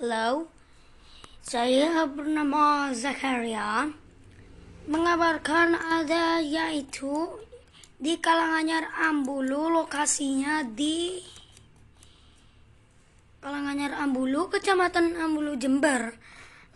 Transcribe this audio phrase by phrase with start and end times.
[0.00, 0.48] Halo,
[1.44, 3.92] saya bernama Zakaria.
[4.88, 7.28] Mengabarkan ada yaitu
[8.00, 11.20] di Kalanganyar Ambulu lokasinya di
[13.44, 16.16] Kalanganyar Ambulu, Kecamatan Ambulu, Jember.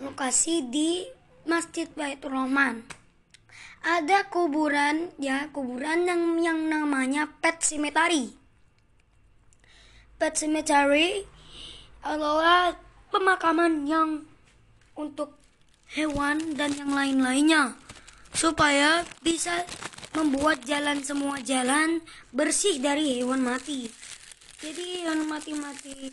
[0.05, 1.09] Lokasi di
[1.49, 2.85] Masjid Baitur Rahman.
[3.89, 8.37] Ada kuburan ya, kuburan yang yang namanya Pet Cemetery.
[10.21, 11.25] Pet Cemetery
[12.05, 12.84] adalah
[13.15, 14.27] pemakaman yang
[14.99, 15.39] untuk
[15.95, 17.79] hewan dan yang lain-lainnya
[18.35, 19.63] supaya bisa
[20.19, 22.03] membuat jalan semua jalan
[22.35, 23.87] bersih dari hewan mati.
[24.59, 26.11] Jadi hewan mati-mati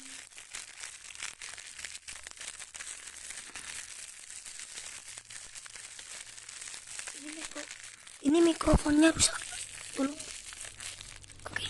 [7.17, 7.61] ini, mikro,
[8.29, 9.41] ini mikrofonnya rusak
[9.97, 10.13] dulu.
[11.49, 11.65] Oke.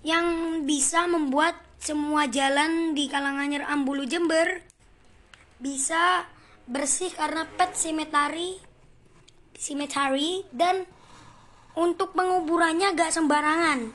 [0.00, 0.26] Yang
[0.64, 4.60] bisa membuat semua jalan di Kalanganyar Ambulu Jember
[5.56, 6.28] bisa
[6.68, 8.60] bersih karena pet cemetery
[9.56, 10.84] cemetery dan
[11.72, 13.88] untuk penguburannya gak sembarangan.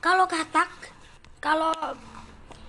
[0.00, 0.72] Kalau katak,
[1.44, 1.76] kalau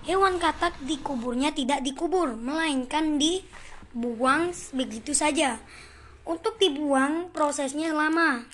[0.04, 5.56] hewan katak dikuburnya tidak dikubur, melainkan dibuang begitu saja.
[6.28, 8.44] Untuk dibuang prosesnya lama.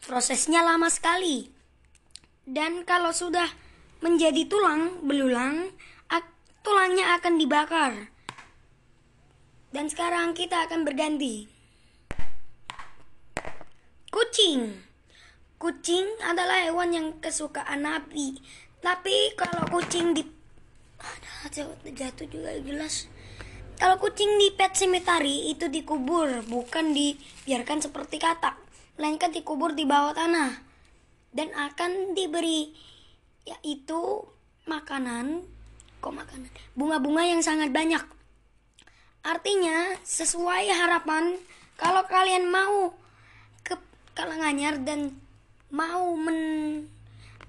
[0.00, 1.52] Prosesnya lama sekali.
[2.42, 3.61] Dan kalau sudah
[4.02, 5.70] menjadi tulang belulang,
[6.62, 7.92] tulangnya akan dibakar.
[9.74, 11.50] Dan sekarang kita akan berganti.
[14.12, 14.78] Kucing.
[15.58, 18.38] Kucing adalah hewan yang kesukaan Nabi.
[18.82, 20.22] Tapi kalau kucing di
[21.94, 23.10] jatuh, juga gelas.
[23.80, 28.54] Kalau kucing di pet cemetery itu dikubur, bukan dibiarkan seperti katak,
[28.94, 30.62] melainkan dikubur di bawah tanah
[31.34, 32.70] dan akan diberi
[33.48, 34.26] yaitu
[34.66, 35.42] makanan,
[35.98, 36.48] kok makanan,
[36.78, 38.02] bunga-bunga yang sangat banyak.
[39.22, 41.38] Artinya, sesuai harapan,
[41.78, 42.94] kalau kalian mau
[43.62, 43.78] ke
[44.14, 45.14] Kalanganyar dan
[45.72, 46.84] mau men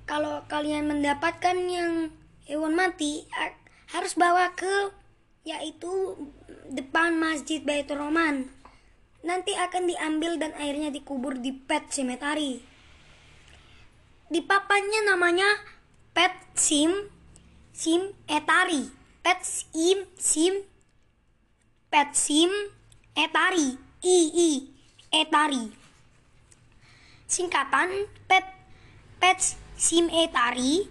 [0.03, 2.11] kalau kalian mendapatkan yang
[2.43, 3.23] hewan mati
[3.91, 4.91] harus bawa ke
[5.43, 6.15] yaitu
[6.71, 8.47] depan Masjid Baitur Rahman.
[9.23, 12.59] Nanti akan diambil dan airnya dikubur di pet cemetery.
[14.27, 15.47] Di papannya namanya
[16.13, 16.89] pet sim
[17.73, 18.89] sim etari.
[19.19, 20.53] Pet sim sim
[21.89, 22.49] pet sim
[23.17, 23.77] etari.
[24.03, 24.49] I i
[25.13, 25.83] etari
[27.33, 27.89] singkatan
[28.29, 28.45] pet
[29.17, 30.85] pet sim etari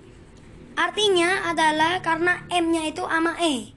[0.75, 3.71] artinya adalah karena M-nya itu ama E.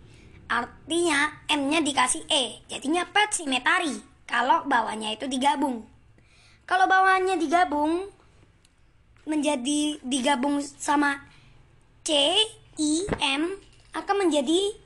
[0.50, 2.66] Artinya M-nya dikasih E.
[2.66, 5.85] Jadinya pet simetari kalau bawahnya itu digabung.
[6.66, 8.09] Kalau bawahnya digabung
[9.29, 11.22] menjadi digabung sama
[12.05, 12.38] C
[12.77, 13.57] I M
[13.97, 14.77] akan menjadi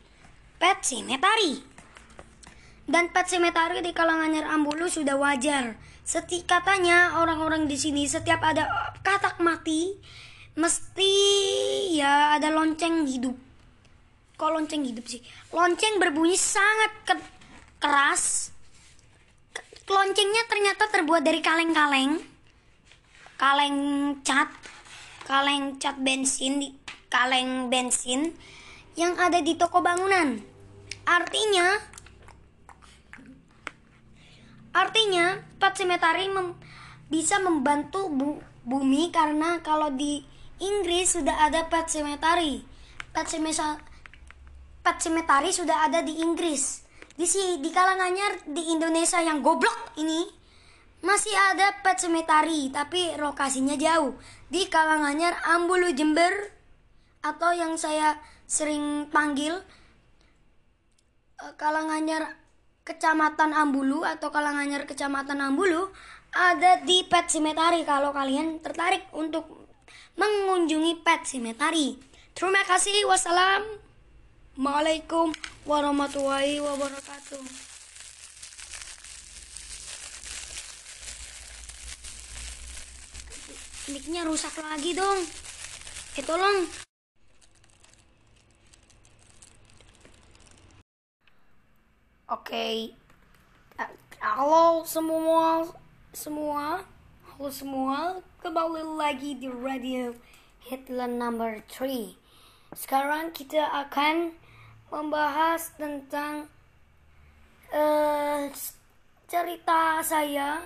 [0.56, 1.60] pet simetari.
[2.88, 5.76] Dan pet cemetery di Kalanganyar Ambulu sudah wajar.
[6.02, 8.66] Seti katanya orang-orang di sini setiap ada
[9.06, 9.94] katak mati
[10.58, 11.14] mesti
[11.94, 13.38] ya ada lonceng hidup.
[14.40, 15.20] Kok lonceng hidup sih?
[15.52, 17.30] Lonceng berbunyi sangat ke-
[17.84, 18.56] keras.
[19.52, 22.24] Ke- Loncengnya ternyata terbuat dari kaleng-kaleng.
[23.38, 23.78] Kaleng
[24.26, 24.50] cat,
[25.30, 26.79] kaleng cat bensin,
[27.10, 28.32] kaleng bensin
[28.94, 30.40] yang ada di toko bangunan.
[31.10, 31.98] Artinya
[34.70, 36.54] Artinya, pet cemetery mem-
[37.10, 40.22] bisa membantu bu- bumi karena kalau di
[40.62, 42.62] Inggris sudah ada pet cemetery.
[43.10, 43.82] Pet, cemesa-
[44.86, 46.86] pet cemetery sudah ada di Inggris.
[47.18, 50.24] Di si di Kalanganyar di Indonesia yang goblok ini
[51.02, 54.16] masih ada pet cemetery tapi lokasinya jauh
[54.52, 56.59] di Kalanganyar Ambulu Jember
[57.20, 58.16] atau yang saya
[58.48, 59.60] sering panggil
[61.44, 62.40] eh, Kalanganyar
[62.88, 65.92] Kecamatan Ambulu atau Kalanganyar Kecamatan Ambulu
[66.34, 69.46] ada di Pet Cemetery kalau kalian tertarik untuk
[70.18, 71.98] mengunjungi Pet Cemetery.
[72.38, 73.06] Terima kasih.
[73.10, 75.34] Wassalamualaikum
[75.66, 77.42] warahmatullahi wabarakatuh.
[83.90, 85.26] Mic-nya rusak lagi dong.
[86.14, 86.70] Eh tolong.
[92.30, 92.94] Oke.
[93.82, 93.92] Eh,
[94.22, 95.66] Halo semua,
[96.14, 96.86] semua,
[97.26, 100.14] halo semua, kembali lagi di radio
[100.62, 102.14] Hitler number 3.
[102.78, 104.38] Sekarang kita akan
[104.94, 106.46] membahas tentang
[107.74, 108.54] eh
[109.26, 110.62] cerita saya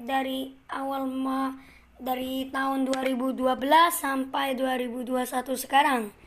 [0.00, 1.60] dari awal ma
[2.00, 3.52] dari tahun 2012
[3.92, 6.21] sampai 2021 sekarang.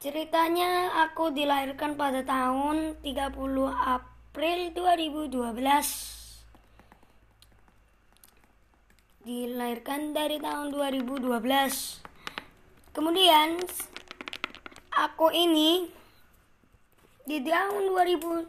[0.00, 3.36] Ceritanya aku dilahirkan pada tahun 30
[3.68, 6.16] April 2012.
[9.20, 11.28] dilahirkan dari tahun 2012.
[12.96, 13.60] Kemudian
[14.96, 15.92] aku ini
[17.28, 18.48] di tahun 2013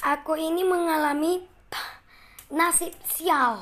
[0.00, 1.44] aku ini mengalami
[2.48, 3.60] nasib sial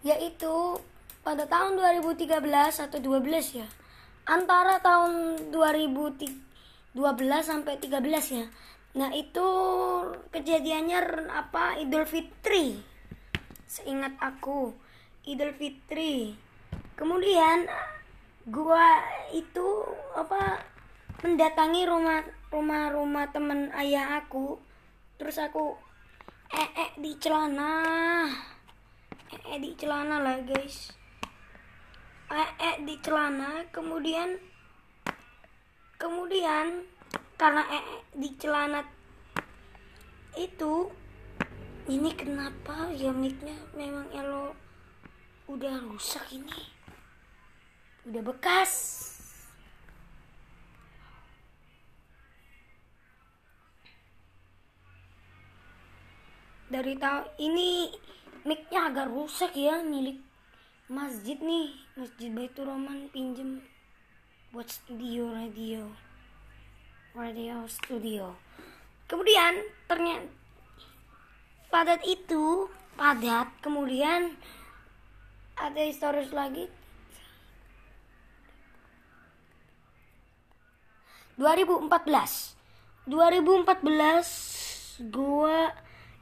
[0.00, 0.80] yaitu
[1.20, 2.40] pada tahun 2013
[2.88, 3.68] atau 12 ya
[4.28, 6.96] antara tahun 2012
[7.40, 8.46] sampai 13 ya.
[8.98, 9.48] Nah itu
[10.34, 11.78] kejadiannya apa?
[11.78, 12.76] Idul Fitri.
[13.64, 14.74] Seingat aku
[15.24, 16.34] Idul Fitri.
[16.98, 17.70] Kemudian
[18.50, 20.64] gua itu apa
[21.22, 24.58] mendatangi rumah rumah rumah teman ayah aku.
[25.16, 25.78] Terus aku
[26.50, 27.72] eh -e di celana.
[29.30, 30.99] Eh -e di celana lah guys
[32.30, 34.38] eh -e di celana kemudian
[35.98, 36.86] kemudian
[37.34, 38.80] karena eh -e di celana
[40.38, 40.88] itu
[41.90, 44.54] ini kenapa ya micnya memang elo
[45.50, 46.70] udah rusak ini?
[48.06, 48.72] Udah bekas.
[56.70, 57.90] Dari tahun ini
[58.46, 60.29] micnya agak rusak ya milik
[60.90, 63.62] masjid nih masjid Baitur Rahman pinjem
[64.50, 65.86] buat studio radio.
[67.14, 68.34] Radio studio.
[69.06, 70.26] Kemudian ternyata
[71.70, 72.66] padat itu
[72.98, 74.34] padat kemudian
[75.54, 76.66] ada historis lagi.
[81.38, 81.86] 2014
[83.06, 85.70] 2014 gua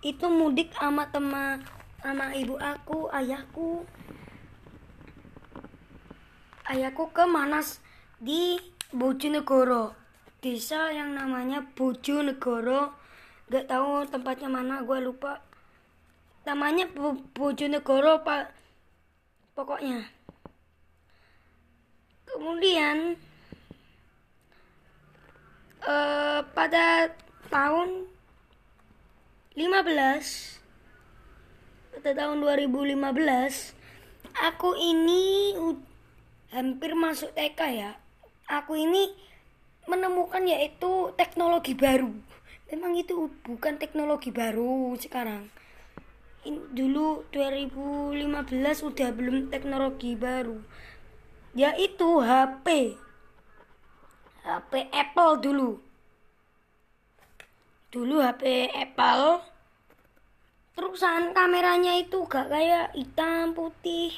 [0.05, 1.65] itu mudik sama teman
[2.05, 3.89] sama ibu aku ayahku
[6.69, 7.81] ayahku ke Manas
[8.21, 8.61] di
[8.93, 9.97] Bojonegoro
[10.45, 12.93] desa yang namanya Bojonegoro
[13.49, 15.41] gak tahu tempatnya mana gue lupa.
[16.45, 16.85] Namanya
[17.33, 18.53] Bojonegoro pak
[19.57, 20.05] pokoknya.
[22.29, 23.17] Kemudian
[25.83, 27.17] uh, pada
[27.49, 28.05] tahun
[29.57, 32.95] 15 pada tahun 2015
[34.39, 35.51] aku ini
[36.49, 37.91] hampir masuk TK ya
[38.49, 39.13] aku ini
[39.85, 42.13] menemukan yaitu teknologi baru.
[42.69, 45.49] Memang itu bukan teknologi baru sekarang.
[46.45, 50.61] In, dulu 2015 udah belum teknologi baru
[51.57, 52.95] yaitu HP
[54.45, 55.71] HP Apple dulu.
[57.89, 59.43] Dulu HP Apple
[60.79, 64.15] terusan kameranya itu gak kayak hitam putih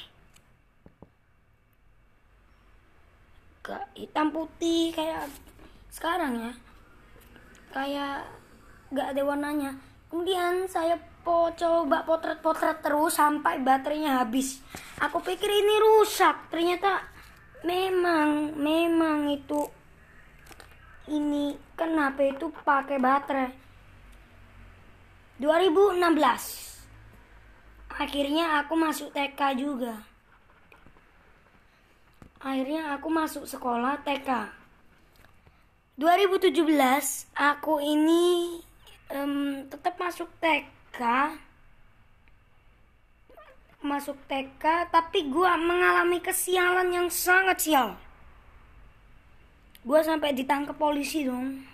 [3.71, 5.31] gak hitam putih kayak
[5.95, 6.53] sekarang ya.
[7.71, 8.27] Kayak
[8.91, 9.79] gak ada warnanya.
[10.11, 14.59] Kemudian saya po coba potret-potret terus sampai baterainya habis.
[14.99, 16.51] Aku pikir ini rusak.
[16.51, 16.99] Ternyata
[17.63, 19.71] memang memang itu
[21.07, 23.55] ini kenapa itu pakai baterai.
[25.41, 26.05] 2016
[27.97, 30.05] akhirnya aku masuk TK juga
[32.41, 34.49] akhirnya aku masuk sekolah TK
[36.01, 36.57] 2017
[37.37, 38.57] aku ini
[39.13, 41.01] um, tetap masuk TK
[43.81, 47.89] masuk TK tapi gue mengalami kesialan yang sangat sial.
[49.81, 51.65] Gue sampai ditangkap polisi dong.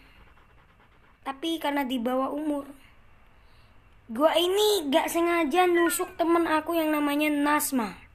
[1.26, 2.71] Tapi karena di bawah umur.
[4.07, 8.06] Gue ini gak sengaja nusuk temen aku yang namanya Nasma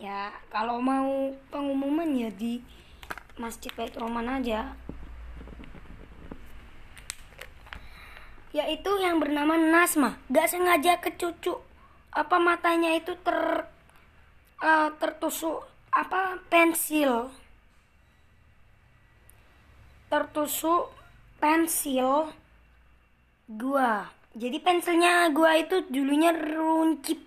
[0.00, 2.64] ya kalau mau pengumuman ya di
[3.36, 4.72] Masjid Bait Roman aja.
[8.50, 10.18] Yaitu yang bernama Nasma.
[10.32, 11.54] Gak sengaja ke cucu
[12.10, 13.70] apa matanya itu ter
[14.58, 17.30] uh, tertusuk apa pensil.
[20.10, 20.90] Tertusuk
[21.38, 22.34] pensil
[23.46, 24.10] gua.
[24.34, 27.22] Jadi pensilnya gua itu dulunya runcip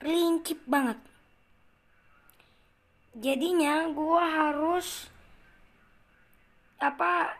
[0.00, 1.00] rincip banget
[3.16, 5.08] jadinya gua harus
[6.76, 7.32] apa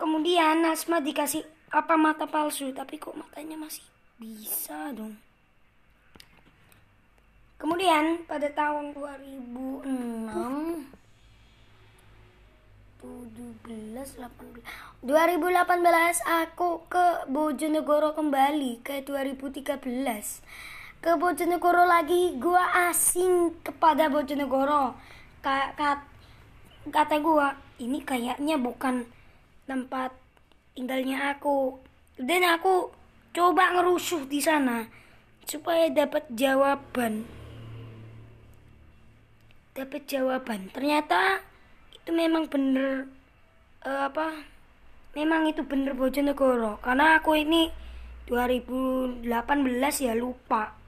[0.00, 2.72] kemudian Nasma dikasih apa mata palsu.
[2.74, 3.84] Tapi kok matanya masih
[4.18, 5.16] bisa dong?
[7.60, 9.84] Kemudian pada tahun 2006
[13.00, 19.76] 17 18 2018 aku ke Bojonegoro kembali ke 2013
[21.00, 24.92] ke Bojonegoro lagi gua asing kepada Bojonegoro.
[25.40, 26.04] Ka, ka,
[26.92, 29.08] kata gua ini kayaknya bukan
[29.64, 30.12] tempat
[30.76, 31.80] tinggalnya aku.
[32.20, 32.92] Dan aku
[33.32, 34.84] coba ngerusuh di sana
[35.48, 37.24] supaya dapat jawaban.
[39.72, 40.68] Dapat jawaban.
[40.68, 41.40] Ternyata
[41.96, 43.08] itu memang bener
[43.88, 44.36] eh, apa
[45.16, 46.76] memang itu bener Bojonegoro.
[46.84, 47.72] Karena aku ini
[48.28, 49.24] 2018
[50.04, 50.79] ya lupa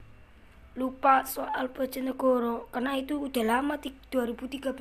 [0.73, 4.73] lupa soal Bojonegoro karena itu udah lama di 2013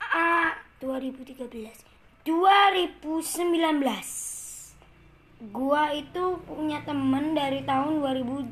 [0.00, 1.44] ah 2013
[2.24, 3.52] 2019
[5.52, 8.48] gua itu punya temen dari tahun 2012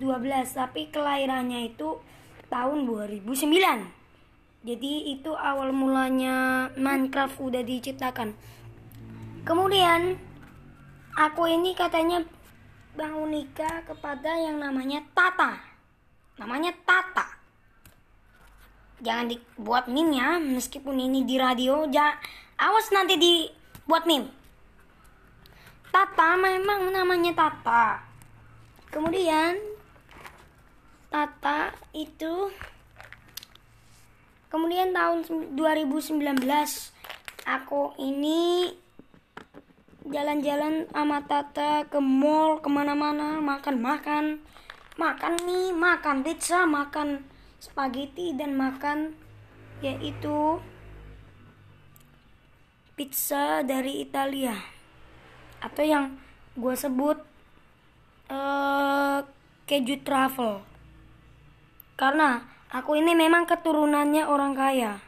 [0.52, 1.96] tapi kelahirannya itu
[2.52, 3.32] tahun 2009
[4.62, 8.30] jadi itu awal mulanya Minecraft udah diciptakan.
[9.42, 10.14] Kemudian
[11.18, 12.22] aku ini katanya
[12.92, 15.56] bangun nikah kepada yang namanya Tata.
[16.36, 17.26] Namanya Tata.
[19.02, 22.14] Jangan dibuat meme ya meskipun ini di radio ja
[22.60, 24.30] awas nanti dibuat meme.
[25.88, 28.00] Tata memang namanya Tata.
[28.92, 29.56] Kemudian
[31.08, 32.52] Tata itu
[34.52, 35.24] kemudian tahun
[35.56, 36.44] 2019
[37.48, 38.68] aku ini
[40.08, 44.42] jalan-jalan sama Tata ke mall ke mana-mana makan-makan
[44.98, 45.32] makan.
[45.46, 47.22] Mie makan pizza makan
[47.62, 49.14] spaghetti dan makan
[49.82, 50.58] yaitu
[52.98, 54.58] pizza dari Italia.
[55.62, 56.18] Atau yang
[56.58, 57.22] gue sebut
[58.28, 59.22] uh,
[59.68, 60.60] keju travel
[61.96, 62.42] karena
[62.72, 64.98] aku ini memang keturunannya orang kaya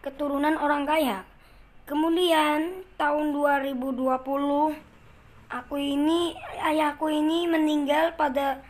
[0.00, 1.24] keturunan orang kaya.
[1.84, 4.08] Kemudian tahun 2020
[5.50, 8.62] aku ini ayahku ini meninggal pada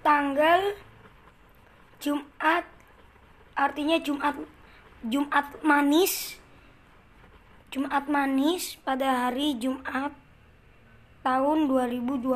[0.00, 0.74] tanggal
[2.02, 2.66] Jumat
[3.54, 4.34] artinya Jumat
[5.06, 6.38] Jumat manis.
[7.72, 10.12] Jumat manis pada hari Jumat
[11.24, 12.28] tahun 2020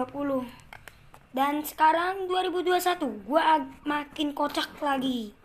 [1.36, 5.36] dan sekarang 2021 gua makin kocak lagi.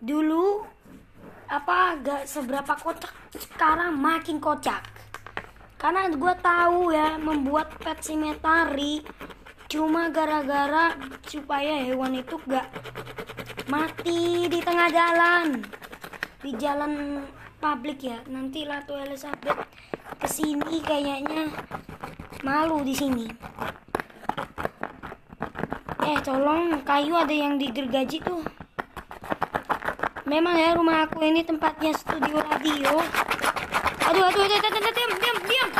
[0.00, 0.64] Dulu
[1.50, 4.86] apa gak seberapa kocak sekarang makin kocak.
[5.74, 9.02] Karena gue tahu ya membuat pet simetari
[9.66, 10.94] cuma gara-gara
[11.26, 12.70] supaya hewan itu gak
[13.66, 15.66] mati di tengah jalan.
[16.38, 17.26] Di jalan
[17.58, 19.58] publik ya nanti Ratu Elizabeth
[20.22, 21.50] ke sini kayaknya
[22.46, 23.26] malu di sini.
[26.06, 28.59] Eh tolong kayu ada yang digergaji tuh
[30.30, 33.02] Memang ya rumah aku ini tempatnya studio radio.
[34.06, 35.70] Aduh, aduh, aduh, aduh, aduh, diam, diam, diam.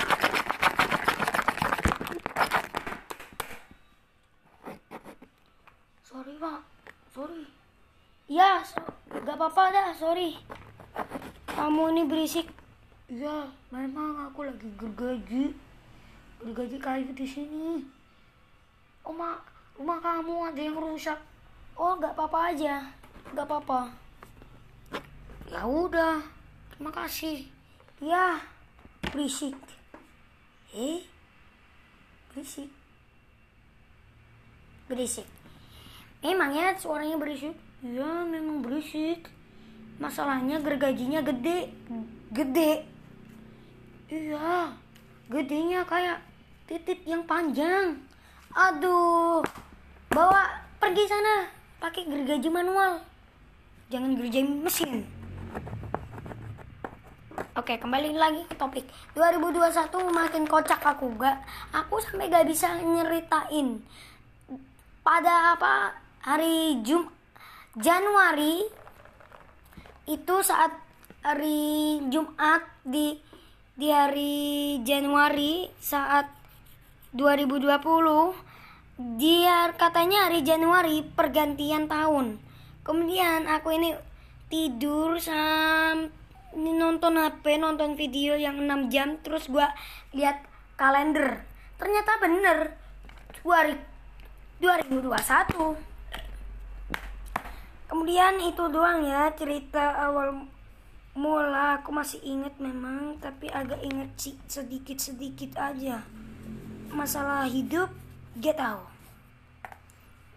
[6.02, 6.60] Sorry, Pak.
[7.14, 7.46] Sorry.
[8.26, 8.82] Ya, so,
[9.22, 10.34] gak apa-apa dah, sorry.
[11.54, 12.50] Kamu ini berisik.
[13.06, 15.54] Ya, memang aku lagi gergaji.
[16.42, 17.86] Gergaji kayu di sini.
[19.06, 19.38] Oma,
[19.78, 21.22] rumah kamu ada yang rusak.
[21.78, 22.90] Oh, gak apa-apa aja.
[23.30, 23.99] Gak apa-apa
[25.50, 26.22] ya udah
[26.70, 27.42] terima kasih.
[27.98, 28.38] Ya
[29.10, 29.58] berisik.
[30.70, 31.02] Eh
[32.30, 32.70] berisik.
[34.86, 35.26] Berisik.
[36.22, 37.52] Memang ya suaranya berisik?
[37.82, 39.26] Ya memang berisik.
[39.98, 41.74] Masalahnya gergajinya gede.
[42.30, 42.86] Gede.
[44.06, 44.70] Iya
[45.30, 46.22] gedenya kayak
[46.70, 47.98] titik yang panjang.
[48.54, 49.42] Aduh
[50.14, 51.50] bawa pergi sana.
[51.82, 53.02] Pakai gergaji manual.
[53.90, 55.19] Jangan gergaji mesin
[57.60, 58.88] Oke, kembali lagi ke topik.
[59.12, 61.44] 2021 makin kocak aku gak.
[61.76, 63.84] Aku sampai gak bisa nyeritain
[65.04, 65.92] pada apa
[66.24, 67.04] hari Jum
[67.76, 68.64] Januari
[70.08, 70.72] itu saat
[71.20, 73.20] hari Jumat di
[73.76, 76.32] di hari Januari saat
[77.12, 77.60] 2020
[79.20, 82.40] dia katanya hari Januari pergantian tahun.
[82.88, 83.92] Kemudian aku ini
[84.48, 86.19] tidur sampai
[86.56, 89.70] nonton HP nonton video yang 6 jam terus gua
[90.14, 90.42] lihat
[90.74, 91.46] kalender.
[91.78, 92.58] Ternyata bener.
[93.40, 95.08] 2021
[97.88, 100.46] kemudian itu doang ya cerita awal
[101.16, 101.80] mula.
[101.80, 106.04] Aku masih inget memang tapi agak inget sih sedikit sedikit aja.
[106.92, 107.88] Masalah hidup
[108.36, 108.90] get out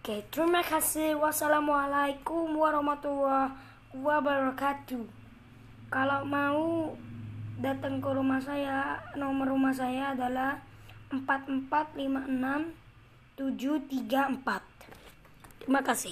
[0.04, 1.16] oke terima kasih.
[1.16, 3.56] Wassalamualaikum warahmatullahi
[3.96, 5.23] wabarakatuh
[5.88, 6.92] kalau mau
[7.60, 10.60] datang ke rumah saya, nomor rumah saya adalah
[11.10, 12.74] 4456
[13.38, 14.62] 734.
[15.64, 16.02] Terima kasih.